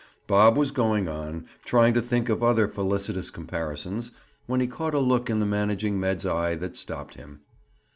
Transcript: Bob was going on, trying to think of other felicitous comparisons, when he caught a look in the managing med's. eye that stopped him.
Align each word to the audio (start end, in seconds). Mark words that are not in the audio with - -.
Bob 0.25 0.57
was 0.57 0.71
going 0.71 1.07
on, 1.07 1.45
trying 1.63 1.93
to 1.93 2.01
think 2.01 2.27
of 2.27 2.41
other 2.41 2.67
felicitous 2.67 3.29
comparisons, 3.29 4.11
when 4.47 4.59
he 4.59 4.65
caught 4.65 4.95
a 4.95 4.99
look 4.99 5.29
in 5.29 5.39
the 5.39 5.45
managing 5.45 5.99
med's. 5.99 6.25
eye 6.25 6.55
that 6.55 6.75
stopped 6.75 7.13
him. 7.13 7.41